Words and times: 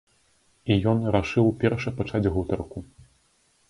І 0.71 0.77
ён 0.93 0.97
рашыў 1.17 1.53
першы 1.63 1.89
пачаць 2.01 2.27
гутарку. 2.35 2.77